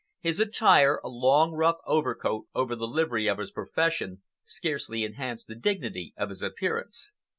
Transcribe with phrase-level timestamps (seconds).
[0.19, 6.29] His attire—a long rough overcoat over the livery of his profession—scarcely enhanced the dignity of
[6.29, 7.11] his appearance.